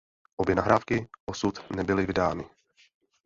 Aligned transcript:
Obě 0.37 0.55
nahrávky 0.55 1.07
osud 1.25 1.59
nebyly 1.75 2.05
vydány. 2.05 2.49